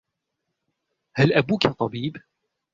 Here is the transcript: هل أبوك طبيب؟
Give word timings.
هل 1.15 1.33
أبوك 1.33 1.67
طبيب؟ 1.67 2.17